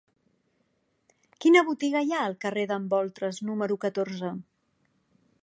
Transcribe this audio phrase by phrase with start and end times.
[1.45, 4.35] Quina botiga hi ha al carrer d'en Boltres número catorze?